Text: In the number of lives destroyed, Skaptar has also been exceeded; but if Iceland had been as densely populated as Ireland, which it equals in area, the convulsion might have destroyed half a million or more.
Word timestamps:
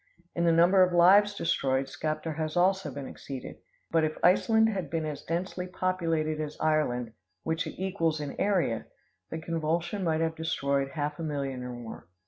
In 0.33 0.45
the 0.45 0.51
number 0.51 0.81
of 0.81 0.93
lives 0.93 1.35
destroyed, 1.35 1.85
Skaptar 1.87 2.35
has 2.35 2.57
also 2.57 2.91
been 2.91 3.05
exceeded; 3.05 3.57
but 3.91 4.03
if 4.03 4.17
Iceland 4.23 4.69
had 4.69 4.89
been 4.89 5.05
as 5.05 5.21
densely 5.21 5.67
populated 5.67 6.41
as 6.41 6.57
Ireland, 6.59 7.13
which 7.43 7.67
it 7.67 7.79
equals 7.79 8.19
in 8.19 8.35
area, 8.41 8.87
the 9.29 9.37
convulsion 9.37 10.03
might 10.03 10.21
have 10.21 10.33
destroyed 10.35 10.89
half 10.95 11.19
a 11.19 11.23
million 11.23 11.61
or 11.61 11.73
more. 11.73 12.07